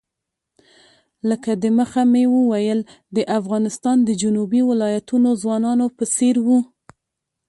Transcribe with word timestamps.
لکه 1.29 1.51
د 1.61 1.63
مخه 1.77 2.01
مې 2.11 2.23
وویل 2.35 2.79
د 3.15 3.17
افغانستان 3.39 3.97
د 4.03 4.09
جنوبي 4.21 4.61
ولایتونو 4.69 5.29
ځوانانو 5.41 5.85
په 5.97 6.03
څېر 6.15 6.35
وو. 6.45 6.59